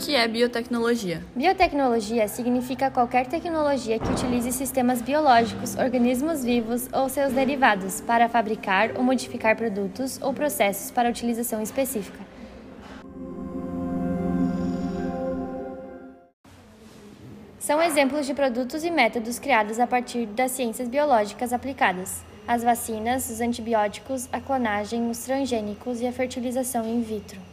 que 0.00 0.14
é 0.14 0.26
biotecnologia? 0.26 1.22
Biotecnologia 1.36 2.26
significa 2.26 2.90
qualquer 2.90 3.26
tecnologia 3.26 3.98
que 3.98 4.08
utilize 4.08 4.50
sistemas 4.50 5.02
biológicos, 5.02 5.76
organismos 5.76 6.42
vivos 6.42 6.88
ou 6.92 7.08
seus 7.08 7.34
derivados 7.34 8.00
para 8.00 8.28
fabricar 8.28 8.96
ou 8.96 9.02
modificar 9.04 9.54
produtos 9.56 10.18
ou 10.22 10.32
processos 10.32 10.90
para 10.90 11.10
utilização 11.10 11.60
específica. 11.60 12.18
São 17.58 17.82
exemplos 17.82 18.26
de 18.26 18.32
produtos 18.32 18.82
e 18.82 18.90
métodos 18.90 19.38
criados 19.38 19.78
a 19.78 19.86
partir 19.86 20.24
das 20.24 20.52
ciências 20.52 20.88
biológicas 20.88 21.52
aplicadas: 21.52 22.22
as 22.48 22.64
vacinas, 22.64 23.28
os 23.28 23.42
antibióticos, 23.42 24.30
a 24.32 24.40
clonagem, 24.40 25.10
os 25.10 25.18
transgênicos 25.18 26.00
e 26.00 26.06
a 26.06 26.12
fertilização 26.12 26.86
in 26.86 27.02
vitro. 27.02 27.49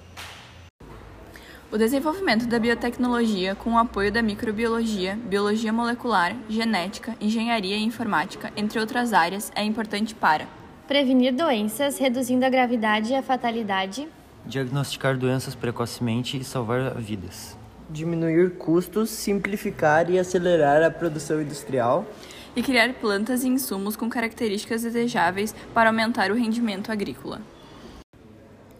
O 1.69 1.77
desenvolvimento 1.77 2.47
da 2.47 2.57
biotecnologia 2.57 3.53
com 3.53 3.73
o 3.73 3.77
apoio 3.77 4.09
da 4.09 4.21
microbiologia, 4.21 5.19
biologia 5.25 5.73
molecular, 5.73 6.33
genética, 6.47 7.13
engenharia 7.19 7.75
e 7.75 7.83
informática, 7.83 8.53
entre 8.55 8.79
outras 8.79 9.11
áreas, 9.11 9.51
é 9.53 9.65
importante 9.65 10.15
para 10.15 10.47
prevenir 10.87 11.35
doenças, 11.35 11.97
reduzindo 11.97 12.45
a 12.45 12.49
gravidade 12.49 13.11
e 13.11 13.15
a 13.15 13.21
fatalidade, 13.21 14.07
diagnosticar 14.45 15.17
doenças 15.17 15.55
precocemente 15.55 16.37
e 16.37 16.43
salvar 16.45 16.95
vidas, 16.95 17.57
diminuir 17.89 18.51
custos, 18.51 19.09
simplificar 19.09 20.09
e 20.09 20.17
acelerar 20.17 20.81
a 20.81 20.89
produção 20.89 21.41
industrial. 21.41 22.07
E 22.55 22.63
criar 22.63 22.93
plantas 22.93 23.43
e 23.43 23.49
insumos 23.49 23.97
com 23.97 24.09
características 24.09 24.83
desejáveis 24.83 25.53
para 25.73 25.89
aumentar 25.89 26.31
o 26.31 26.35
rendimento 26.35 26.93
agrícola. 26.93 27.41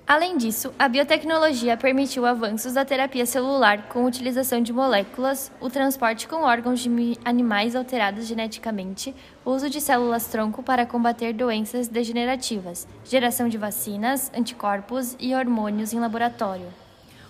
Além 0.08 0.38
disso, 0.38 0.74
a 0.80 0.88
biotecnologia 0.88 1.76
permitiu 1.76 2.26
avanços 2.26 2.76
da 2.76 2.86
terapia 2.86 3.26
celular 3.26 3.90
com 3.90 4.06
utilização 4.06 4.62
de 4.62 4.72
moléculas, 4.72 5.52
o 5.60 5.70
transporte 5.70 6.30
com 6.30 6.44
órgãos 6.44 6.80
de 6.80 7.20
animais 7.26 7.76
alterados 7.76 8.26
geneticamente, 8.26 9.14
o 9.44 9.52
uso 9.52 9.70
de 9.70 9.82
células-tronco 9.82 10.64
para 10.64 10.86
combater 10.86 11.34
doenças 11.34 11.90
degenerativas, 11.90 12.88
geração 13.04 13.50
de 13.50 13.58
vacinas, 13.58 14.32
anticorpos 14.34 15.18
e 15.20 15.36
hormônios 15.36 15.92
em 15.92 16.00
laboratório. 16.00 16.68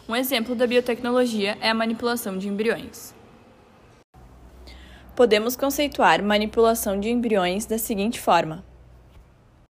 Um 0.08 0.16
exemplo 0.16 0.54
da 0.54 0.68
biotecnologia 0.68 1.58
é 1.60 1.72
a 1.72 1.74
manipulação 1.74 2.38
de 2.38 2.48
embriões. 2.48 3.12
Podemos 5.16 5.56
conceituar 5.56 6.22
manipulação 6.22 7.00
de 7.00 7.10
embriões 7.10 7.66
da 7.66 7.80
seguinte 7.80 8.22
forma: 8.22 8.64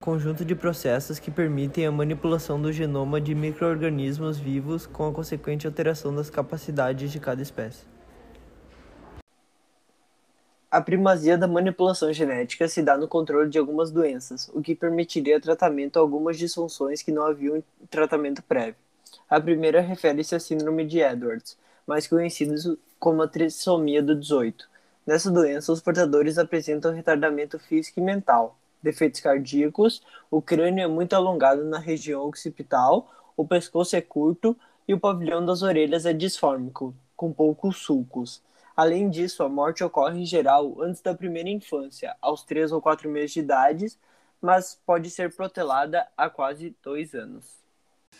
conjunto 0.05 0.45
de 0.45 0.53
processos 0.53 1.17
que 1.17 1.31
permitem 1.31 1.87
a 1.87 1.91
manipulação 1.91 2.61
do 2.61 2.71
genoma 2.71 3.19
de 3.19 3.33
microorganismos 3.33 4.37
vivos 4.37 4.85
com 4.85 5.07
a 5.07 5.11
consequente 5.11 5.65
alteração 5.65 6.13
das 6.13 6.29
capacidades 6.29 7.11
de 7.11 7.19
cada 7.19 7.41
espécie. 7.41 7.87
A 10.69 10.79
primazia 10.79 11.35
da 11.39 11.47
manipulação 11.47 12.13
genética 12.13 12.67
se 12.67 12.83
dá 12.83 12.95
no 12.95 13.07
controle 13.07 13.49
de 13.49 13.57
algumas 13.57 13.89
doenças, 13.89 14.47
o 14.53 14.61
que 14.61 14.75
permitiria 14.75 15.41
tratamento 15.41 15.97
a 15.97 16.01
algumas 16.01 16.37
disfunções 16.37 17.01
que 17.01 17.11
não 17.11 17.25
haviam 17.25 17.63
tratamento 17.89 18.43
prévio. 18.43 18.75
A 19.27 19.41
primeira 19.41 19.81
refere-se 19.81 20.35
à 20.35 20.39
síndrome 20.39 20.85
de 20.85 20.99
Edwards, 20.99 21.57
mais 21.87 22.05
conhecida 22.05 22.53
como 22.99 23.23
a 23.23 23.27
trissomia 23.27 24.03
do 24.03 24.13
18. 24.13 24.69
Nessa 25.03 25.31
doença, 25.31 25.71
os 25.71 25.81
portadores 25.81 26.37
apresentam 26.37 26.93
retardamento 26.93 27.57
físico 27.57 27.99
e 27.99 28.03
mental, 28.03 28.55
defeitos 28.85 29.19
cardíacos, 29.19 30.01
o 30.29 30.41
crânio 30.41 30.83
é 30.83 30.87
muito 30.87 31.13
alongado 31.13 31.65
na 31.65 31.79
região 31.79 32.25
occipital, 32.25 33.11
o 33.35 33.45
pescoço 33.45 33.95
é 33.95 34.01
curto 34.01 34.55
e 34.87 34.93
o 34.93 34.99
pavilhão 34.99 35.43
das 35.43 35.63
orelhas 35.63 36.05
é 36.05 36.13
disfórmico, 36.13 36.95
com 37.17 37.33
poucos 37.33 37.77
sulcos. 37.77 38.41
Além 38.77 39.09
disso, 39.09 39.43
a 39.43 39.49
morte 39.49 39.83
ocorre 39.83 40.21
em 40.21 40.25
geral 40.25 40.81
antes 40.81 41.01
da 41.01 41.15
primeira 41.15 41.49
infância, 41.49 42.15
aos 42.21 42.43
3 42.43 42.71
ou 42.71 42.81
4 42.81 43.09
meses 43.09 43.31
de 43.31 43.39
idade, 43.39 43.87
mas 44.39 44.77
pode 44.85 45.09
ser 45.09 45.33
protelada 45.33 46.05
há 46.15 46.29
quase 46.29 46.75
2 46.83 47.15
anos. 47.15 47.45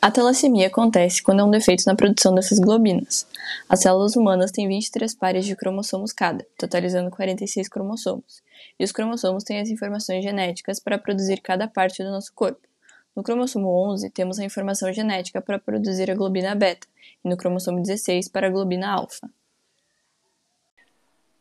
A 0.02 0.12
talassemia 0.12 0.68
acontece 0.68 1.22
quando 1.22 1.42
há 1.42 1.46
um 1.46 1.52
defeito 1.52 1.84
na 1.86 1.96
produção 1.96 2.34
dessas 2.34 2.60
globinas. 2.60 3.28
As 3.70 3.82
células 3.82 4.16
humanas 4.16 4.52
têm 4.52 4.68
23 4.68 5.14
pares 5.16 5.46
de 5.46 5.56
cromossomos 5.56 6.12
cada, 6.12 6.46
totalizando 6.58 7.12
46 7.12 7.70
cromossomos 7.70 8.45
e 8.80 8.84
os 8.84 8.92
cromossomos 8.92 9.44
têm 9.44 9.60
as 9.60 9.70
informações 9.70 10.24
genéticas 10.24 10.80
para 10.80 10.98
produzir 10.98 11.42
cada 11.42 11.68
parte 11.68 12.04
do 12.04 12.12
nosso 12.12 12.34
corpo. 12.34 12.68
No 13.16 13.24
cromossomo 13.24 13.70
11, 13.92 14.10
temos 14.10 14.40
a 14.40 14.44
informação 14.44 14.92
genética 14.92 15.42
para 15.42 15.58
produzir 15.58 16.12
a 16.12 16.16
globina 16.16 16.54
beta, 16.54 16.86
e 17.24 17.30
no 17.30 17.38
cromossomo 17.38 17.82
16 17.82 18.28
para 18.28 18.48
a 18.48 18.50
globina 18.50 18.92
alfa. 18.92 19.30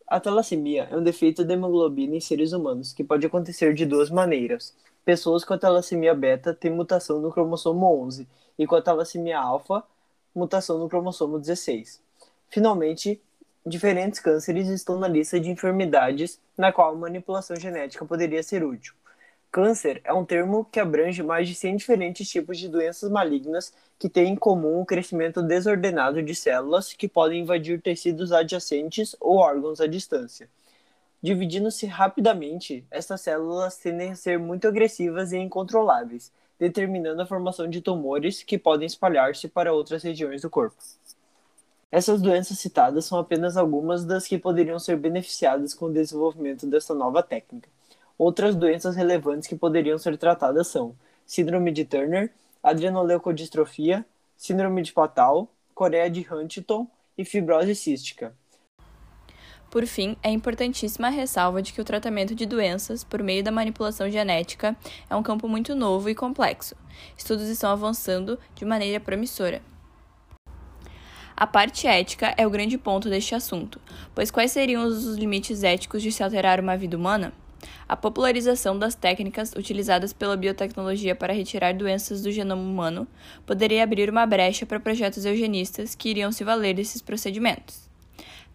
A 0.07 0.21
talassemia 0.21 0.87
é 0.91 0.97
um 0.97 1.03
defeito 1.03 1.45
da 1.45 1.55
hemoglobina 1.55 2.15
em 2.15 2.21
seres 2.21 2.53
humanos, 2.53 2.93
que 2.93 3.03
pode 3.03 3.27
acontecer 3.27 3.75
de 3.75 3.85
duas 3.85 4.11
maneiras. 4.11 4.73
Pessoas 5.05 5.45
com 5.45 5.55
a 5.55 5.59
talassemia 5.59 6.15
beta 6.15 6.55
têm 6.55 6.71
mutação 6.71 7.21
no 7.21 7.33
cromossomo 7.33 7.87
11 8.05 8.29
e 8.59 8.67
com 8.67 8.77
a 8.77 8.83
talassemia 8.83 9.41
alfa, 9.41 9.83
mutação 10.35 10.79
no 10.79 10.89
cromossomo 10.89 11.39
16. 11.39 12.01
Finalmente, 12.49 13.21
diferentes 13.67 14.21
cânceres 14.21 14.69
estão 14.69 14.99
na 14.99 15.09
lista 15.09 15.41
de 15.41 15.51
enfermidades 15.51 16.39
na 16.57 16.73
qual 16.73 16.93
a 16.93 16.97
manipulação 16.97 17.57
genética 17.57 18.05
poderia 18.05 18.43
ser 18.43 18.63
útil. 18.63 18.95
Câncer 19.51 20.01
é 20.05 20.13
um 20.13 20.25
termo 20.25 20.65
que 20.65 20.81
abrange 20.81 21.23
mais 21.23 21.49
de 21.49 21.55
100 21.55 21.77
diferentes 21.77 22.29
tipos 22.29 22.59
de 22.59 22.69
doenças 22.69 23.09
malignas 23.11 23.73
que 23.99 24.09
têm 24.09 24.33
em 24.33 24.37
comum 24.37 24.81
o 24.81 24.85
crescimento 24.85 25.41
desordenado 25.41 26.21
de 26.23 26.35
células 26.35 26.93
que 26.93 27.07
podem 27.07 27.43
invadir 27.43 27.81
tecidos 27.81 28.33
adjacentes 28.33 29.15
ou 29.21 29.37
órgãos 29.37 29.81
à 29.81 29.87
distância. 29.87 30.49
Dividindo-se 31.23 31.87
rapidamente, 31.87 32.85
essas 32.91 33.21
células 33.21 33.79
tendem 33.79 34.11
a 34.11 34.17
ser 34.17 34.39
muito 34.39 34.69
agressivas 34.69 35.33
e 35.33 35.39
incontroláveis, 35.39 36.31
determinando 36.59 37.23
a 37.23 37.27
formação 37.27 37.71
de 37.71 37.81
tumores 37.81 38.43
que 38.43 38.59
podem 38.59 38.87
espalhar-se 38.87 39.49
para 39.49 39.73
outras 39.73 40.03
regiões 40.03 40.43
do 40.43 40.51
corpo. 40.51 40.77
Essas 41.95 42.21
doenças 42.21 42.59
citadas 42.59 43.05
são 43.05 43.17
apenas 43.21 43.57
algumas 43.57 44.05
das 44.05 44.27
que 44.27 44.37
poderiam 44.37 44.81
ser 44.81 44.97
beneficiadas 44.97 45.73
com 45.73 45.87
o 45.87 45.93
desenvolvimento 45.93 46.67
dessa 46.67 46.93
nova 46.93 47.23
técnica. 47.23 47.69
Outras 48.19 48.57
doenças 48.57 48.97
relevantes 48.97 49.47
que 49.47 49.55
poderiam 49.55 49.97
ser 49.97 50.19
tratadas 50.19 50.67
são 50.67 50.97
síndrome 51.25 51.71
de 51.71 51.85
Turner, 51.85 52.33
adrenoleucodistrofia, 52.61 54.05
síndrome 54.37 54.83
de 54.83 54.93
Patal, 54.93 55.49
Coreia 55.73 56.11
de 56.11 56.27
Huntington 56.29 56.89
e 57.17 57.25
fibrose 57.25 57.77
cística. 57.77 58.35
Por 59.71 59.87
fim, 59.87 60.17
é 60.21 60.31
importantíssima 60.31 61.07
a 61.07 61.11
ressalva 61.11 61.63
de 61.63 61.73
que 61.73 61.81
o 61.81 61.85
tratamento 61.85 62.35
de 62.35 62.45
doenças 62.45 63.05
por 63.05 63.23
meio 63.23 63.45
da 63.45 63.53
manipulação 63.53 64.11
genética 64.11 64.77
é 65.09 65.15
um 65.15 65.23
campo 65.23 65.47
muito 65.47 65.77
novo 65.77 66.11
e 66.11 66.15
complexo. 66.17 66.75
Estudos 67.17 67.47
estão 67.47 67.71
avançando 67.71 68.37
de 68.57 68.65
maneira 68.65 68.99
promissora. 68.99 69.63
A 71.45 71.47
parte 71.47 71.87
ética 71.87 72.35
é 72.39 72.47
o 72.47 72.51
grande 72.51 72.79
ponto 72.79 73.11
deste 73.11 73.35
assunto, 73.35 73.79
pois 74.15 74.31
quais 74.31 74.51
seriam 74.51 74.83
os 74.83 75.15
limites 75.15 75.63
éticos 75.63 76.03
de 76.03 76.11
se 76.11 76.23
alterar 76.23 76.59
uma 76.59 76.75
vida 76.75 76.97
humana? 76.97 77.35
A 77.87 77.95
popularização 77.95 78.79
das 78.79 78.95
técnicas 78.95 79.53
utilizadas 79.53 80.11
pela 80.15 80.39
biotecnologia 80.39 81.15
para 81.15 81.35
retirar 81.35 81.75
doenças 81.75 82.23
do 82.23 82.33
genoma 82.33 82.63
humano 82.63 83.07
poderia 83.45 83.85
abrir 83.85 84.09
uma 84.09 84.25
brecha 84.25 84.65
para 84.65 84.81
projetos 84.81 85.27
eugenistas 85.27 85.95
que 85.95 86.09
iriam 86.09 86.33
se 86.33 86.43
valer 86.43 86.73
desses 86.73 87.03
procedimentos. 87.03 87.91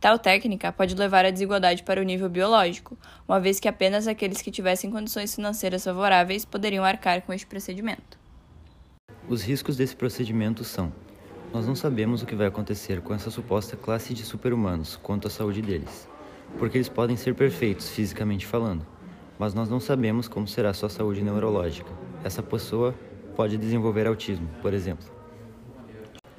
Tal 0.01 0.17
técnica 0.17 0.71
pode 0.71 0.95
levar 0.95 1.25
à 1.25 1.29
desigualdade 1.29 1.83
para 1.83 2.01
o 2.01 2.03
nível 2.03 2.27
biológico, 2.27 2.97
uma 3.27 3.39
vez 3.39 3.59
que 3.59 3.67
apenas 3.67 4.07
aqueles 4.07 4.41
que 4.41 4.49
tivessem 4.49 4.89
condições 4.89 5.35
financeiras 5.35 5.83
favoráveis 5.83 6.43
poderiam 6.43 6.83
arcar 6.83 7.21
com 7.21 7.31
este 7.31 7.45
procedimento. 7.45 8.17
Os 9.27 9.43
riscos 9.43 9.77
desse 9.77 9.95
procedimento 9.95 10.63
são 10.63 10.91
nós 11.51 11.65
não 11.65 11.75
sabemos 11.75 12.21
o 12.21 12.25
que 12.25 12.35
vai 12.35 12.47
acontecer 12.47 13.01
com 13.01 13.13
essa 13.13 13.31
suposta 13.31 13.75
classe 13.75 14.13
de 14.13 14.23
super-humanos 14.23 14.95
quanto 15.01 15.27
à 15.27 15.31
saúde 15.31 15.61
deles, 15.61 16.07
porque 16.59 16.77
eles 16.77 16.89
podem 16.89 17.17
ser 17.17 17.33
perfeitos 17.33 17.89
fisicamente 17.89 18.45
falando, 18.45 18.85
mas 19.37 19.53
nós 19.53 19.67
não 19.67 19.79
sabemos 19.79 20.27
como 20.27 20.47
será 20.47 20.73
sua 20.73 20.89
saúde 20.89 21.23
neurológica. 21.23 21.91
Essa 22.23 22.43
pessoa 22.43 22.93
pode 23.35 23.57
desenvolver 23.57 24.05
autismo, 24.05 24.47
por 24.61 24.73
exemplo. 24.73 25.07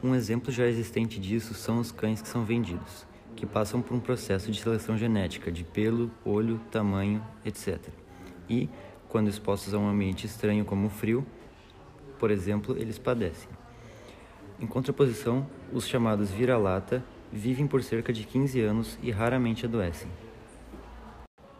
Um 0.02 0.14
exemplo 0.14 0.52
já 0.52 0.66
existente 0.66 1.18
disso 1.18 1.54
são 1.54 1.80
os 1.80 1.90
cães 1.90 2.22
que 2.22 2.28
são 2.28 2.44
vendidos, 2.44 3.04
que 3.34 3.44
passam 3.44 3.82
por 3.82 3.94
um 3.94 4.00
processo 4.00 4.50
de 4.50 4.60
seleção 4.60 4.96
genética 4.96 5.50
de 5.50 5.64
pelo, 5.64 6.10
olho, 6.24 6.60
tamanho, 6.70 7.22
etc. 7.44 7.78
E, 8.48 8.68
quando 9.08 9.28
expostos 9.28 9.74
a 9.74 9.78
um 9.78 9.88
ambiente 9.88 10.26
estranho 10.26 10.64
como 10.64 10.86
o 10.86 10.90
frio, 10.90 11.26
por 12.18 12.30
exemplo, 12.30 12.76
eles 12.78 12.98
padecem. 12.98 13.59
Em 14.60 14.66
contraposição, 14.66 15.46
os 15.72 15.86
chamados 15.88 16.30
vira-lata 16.30 17.02
vivem 17.32 17.66
por 17.66 17.82
cerca 17.82 18.12
de 18.12 18.24
15 18.24 18.60
anos 18.60 18.98
e 19.02 19.10
raramente 19.10 19.64
adoecem. 19.64 20.08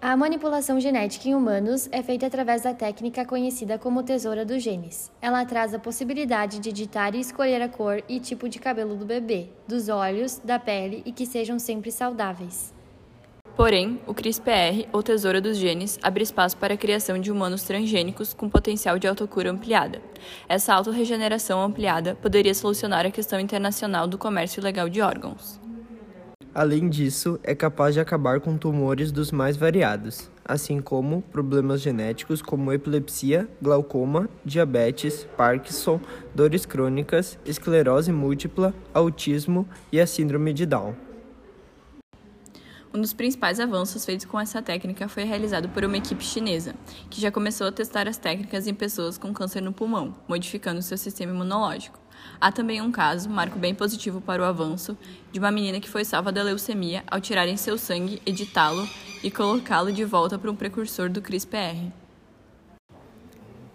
A 0.02 0.17
manipulação 0.17 0.81
genética 0.81 1.29
em 1.29 1.35
humanos 1.35 1.88
é 1.93 2.02
feita 2.02 2.26
através 2.26 2.62
da 2.62 2.75
técnica 2.75 3.25
conhecida 3.25 3.79
como 3.79 4.02
tesoura 4.02 4.44
dos 4.44 4.62
genes. 4.62 5.11
Ela 5.20 5.44
traz 5.44 5.73
a 5.73 5.79
possibilidade 5.79 6.58
de 6.58 6.70
editar 6.70 7.14
e 7.14 7.20
escolher 7.20 7.62
a 7.62 7.69
cor 7.69 8.02
e 8.08 8.19
tipo 8.19 8.49
de 8.49 8.58
cabelo 8.58 8.97
do 8.97 9.05
bebê, 9.05 9.49
dos 9.69 9.88
olhos, 9.88 10.38
da 10.38 10.58
pele 10.58 11.03
e 11.06 11.12
que 11.12 11.26
sejam 11.26 11.58
sempre 11.58 11.93
saudáveis. 11.93 12.73
Porém, 13.56 14.00
o 14.06 14.14
CRISPR, 14.14 14.88
ou 14.93 15.02
tesoura 15.02 15.41
dos 15.41 15.56
genes, 15.56 15.99
abre 16.02 16.23
espaço 16.23 16.56
para 16.56 16.75
a 16.75 16.76
criação 16.76 17.19
de 17.19 17.31
humanos 17.31 17.62
transgênicos 17.62 18.32
com 18.32 18.49
potencial 18.49 18.99
de 18.99 19.06
autocura 19.06 19.50
ampliada. 19.50 20.00
Essa 20.49 20.75
autorregeneração 20.75 21.62
ampliada 21.62 22.14
poderia 22.14 22.55
solucionar 22.55 23.05
a 23.05 23.11
questão 23.11 23.38
internacional 23.38 24.06
do 24.06 24.17
comércio 24.17 24.61
ilegal 24.61 24.88
de 24.88 25.02
órgãos. 25.02 25.61
Além 26.52 26.88
disso, 26.88 27.38
é 27.44 27.55
capaz 27.55 27.94
de 27.94 28.00
acabar 28.00 28.41
com 28.41 28.56
tumores 28.56 29.12
dos 29.12 29.31
mais 29.31 29.56
variados, 29.56 30.29
assim 30.44 30.81
como 30.81 31.23
problemas 31.23 31.81
genéticos 31.81 32.43
como 32.43 32.73
epilepsia, 32.73 33.49
glaucoma, 33.62 34.29
diabetes, 34.44 35.29
Parkinson, 35.37 36.00
dores 36.35 36.67
crônicas, 36.67 37.38
esclerose 37.44 38.11
múltipla, 38.11 38.75
autismo 38.93 39.69
e 39.93 40.00
a 40.00 40.06
síndrome 40.06 40.53
de 40.53 40.67
Down. 40.67 41.10
Um 42.93 43.01
dos 43.01 43.13
principais 43.13 43.61
avanços 43.61 44.05
feitos 44.05 44.27
com 44.27 44.39
essa 44.39 44.61
técnica 44.61 45.09
foi 45.09 45.23
realizado 45.23 45.69
por 45.69 45.85
uma 45.85 45.97
equipe 45.97 46.25
chinesa, 46.25 46.75
que 47.09 47.21
já 47.21 47.31
começou 47.31 47.69
a 47.69 47.73
testar 47.73 48.09
as 48.09 48.17
técnicas 48.17 48.67
em 48.67 48.75
pessoas 48.75 49.17
com 49.17 49.33
câncer 49.33 49.61
no 49.61 49.73
pulmão, 49.73 50.17
modificando 50.27 50.83
seu 50.83 50.99
sistema 50.99 51.33
imunológico. 51.33 52.01
Há 52.41 52.51
também 52.51 52.83
um 52.83 52.91
caso, 52.91 53.31
marco 53.31 53.61
bem 53.61 53.77
positivo 53.77 54.21
para 54.21 54.43
o 54.43 54.45
avanço, 54.45 54.99
de 55.31 55.39
uma 55.39 55.53
menina 55.53 55.79
que 55.79 55.89
foi 55.89 56.05
salva 56.05 56.33
da 56.33 56.43
leucemia 56.43 57.05
ao 57.07 57.21
tirarem 57.21 57.57
seu 57.57 57.79
sangue, 57.79 58.21
editá-lo 58.27 58.89
e 59.23 59.31
colocá-lo 59.31 59.93
de 59.93 60.05
volta 60.05 60.37
para 60.37 60.51
um 60.51 60.57
precursor 60.57 61.09
do 61.09 61.23
CRISPR. 61.23 62.00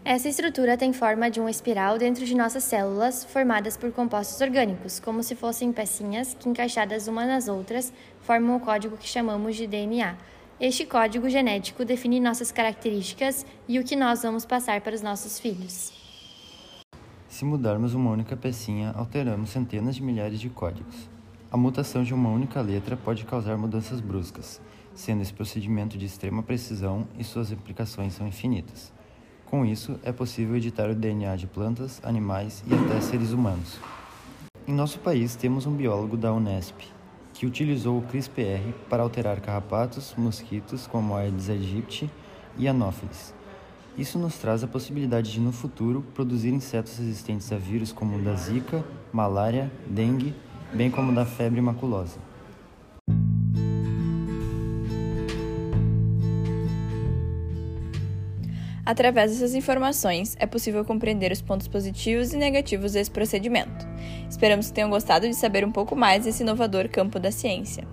Essa 0.07 0.29
estrutura 0.29 0.77
tem 0.77 0.93
forma 0.93 1.31
de 1.31 1.39
uma 1.39 1.49
espiral 1.49 1.97
dentro 1.97 2.27
de 2.27 2.35
nossas 2.35 2.63
células, 2.63 3.25
formadas 3.25 3.75
por 3.75 3.91
compostos 3.91 4.39
orgânicos, 4.39 4.99
como 4.99 5.23
se 5.23 5.33
fossem 5.33 5.73
pecinhas 5.73 6.35
que, 6.35 6.47
encaixadas 6.47 7.07
umas 7.07 7.25
nas 7.25 7.47
outras, 7.47 7.91
formam 8.21 8.55
o 8.55 8.59
código 8.59 8.97
que 8.97 9.07
chamamos 9.07 9.55
de 9.55 9.65
DNA. 9.65 10.15
Este 10.59 10.85
código 10.85 11.27
genético 11.27 11.83
define 11.83 12.19
nossas 12.19 12.51
características 12.51 13.47
e 13.67 13.79
o 13.79 13.83
que 13.83 13.95
nós 13.95 14.21
vamos 14.21 14.45
passar 14.45 14.79
para 14.81 14.93
os 14.93 15.01
nossos 15.01 15.39
filhos. 15.39 15.91
Se 17.27 17.43
mudarmos 17.43 17.95
uma 17.95 18.11
única 18.11 18.37
pecinha, 18.37 18.91
alteramos 18.95 19.49
centenas 19.49 19.95
de 19.95 20.03
milhares 20.03 20.39
de 20.39 20.51
códigos. 20.51 21.09
A 21.51 21.57
mutação 21.57 22.03
de 22.03 22.13
uma 22.13 22.29
única 22.29 22.61
letra 22.61 22.95
pode 22.95 23.25
causar 23.25 23.57
mudanças 23.57 23.99
bruscas, 24.01 24.61
sendo 24.93 25.23
esse 25.23 25.33
procedimento 25.33 25.97
de 25.97 26.05
extrema 26.05 26.43
precisão 26.43 27.07
e 27.17 27.23
suas 27.23 27.51
implicações 27.51 28.13
são 28.13 28.27
infinitas. 28.27 28.93
Com 29.45 29.65
isso, 29.65 29.99
é 30.03 30.11
possível 30.11 30.55
editar 30.55 30.89
o 30.89 30.95
DNA 30.95 31.35
de 31.35 31.47
plantas, 31.47 32.01
animais 32.03 32.63
e 32.67 32.73
até 32.73 32.99
seres 32.99 33.31
humanos. 33.31 33.79
Em 34.67 34.73
nosso 34.73 34.99
país, 34.99 35.35
temos 35.35 35.65
um 35.67 35.75
biólogo 35.75 36.17
da 36.17 36.33
Unesp 36.33 36.81
que 37.35 37.45
utilizou 37.45 37.99
o 37.99 38.01
CRISPR 38.01 38.73
para 38.89 39.03
alterar 39.03 39.41
carrapatos, 39.41 40.15
mosquitos 40.17 40.87
como 40.87 41.13
a 41.13 41.19
Aedes 41.19 41.49
aegypti 41.49 42.09
e 42.57 42.67
Anopheles. 42.67 43.33
Isso 43.97 44.17
nos 44.17 44.37
traz 44.37 44.63
a 44.63 44.67
possibilidade 44.67 45.31
de, 45.31 45.39
no 45.39 45.51
futuro, 45.51 46.01
produzir 46.13 46.49
insetos 46.49 46.97
resistentes 46.97 47.51
a 47.51 47.57
vírus 47.57 47.91
como 47.91 48.17
o 48.17 48.21
da 48.21 48.35
Zika, 48.35 48.83
malária, 49.11 49.71
dengue, 49.85 50.33
bem 50.73 50.89
como 50.89 51.13
da 51.13 51.25
febre 51.25 51.61
maculosa. 51.61 52.17
Através 58.85 59.31
dessas 59.31 59.55
informações, 59.55 60.35
é 60.39 60.45
possível 60.45 60.85
compreender 60.85 61.31
os 61.31 61.41
pontos 61.41 61.67
positivos 61.67 62.33
e 62.33 62.37
negativos 62.37 62.93
desse 62.93 63.09
procedimento. 63.09 63.87
Esperamos 64.29 64.67
que 64.67 64.73
tenham 64.73 64.91
gostado 64.91 65.27
de 65.27 65.33
saber 65.33 65.65
um 65.65 65.71
pouco 65.71 65.95
mais 65.95 66.25
desse 66.25 66.43
inovador 66.43 66.87
campo 66.87 67.19
da 67.19 67.31
ciência. 67.31 67.87